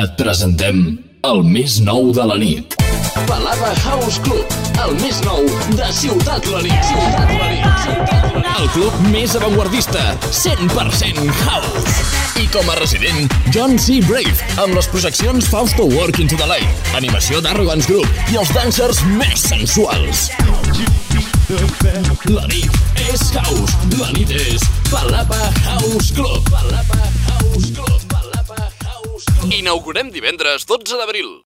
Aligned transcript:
Et 0.00 0.12
presentem 0.16 0.76
el 1.28 1.42
més 1.44 1.74
nou 1.84 2.14
de 2.16 2.22
la 2.24 2.38
nit. 2.40 2.72
Palava 3.28 3.74
House 3.82 4.22
Club, 4.24 4.54
el 4.80 4.94
més 5.02 5.18
nou 5.20 5.42
de 5.76 5.88
Ciutat 5.92 6.48
la 6.48 6.62
nit. 6.64 6.86
Ciutat 6.88 7.34
la 7.36 7.50
nit. 7.50 8.46
El 8.54 8.70
club 8.72 9.02
més 9.12 9.34
avantguardista, 9.36 10.00
100% 10.30 11.28
house. 11.42 12.00
I 12.40 12.46
com 12.54 12.72
a 12.72 12.78
resident, 12.80 13.28
John 13.52 13.76
C. 13.76 13.98
Brave, 14.08 14.32
amb 14.64 14.72
les 14.78 14.88
projeccions 14.88 15.52
Fausto 15.52 15.84
Work 15.92 16.24
into 16.24 16.40
the 16.40 16.48
Light, 16.48 16.88
animació 16.96 17.44
d'Arrogance 17.44 17.84
Group 17.92 18.32
i 18.32 18.40
els 18.40 18.56
dancers 18.56 19.04
més 19.20 19.44
sensuals. 19.44 20.30
La 22.32 22.48
nit 22.48 22.80
és 23.12 23.28
house, 23.36 23.76
la 24.00 24.08
nit 24.16 24.32
és 24.40 24.64
Palapa 24.88 25.52
House 25.66 26.16
Club. 26.16 26.48
Palapa 26.48 26.91
Inaugurem 29.50 30.10
divendres 30.10 30.64
12 30.64 30.96
d'abril. 30.96 31.40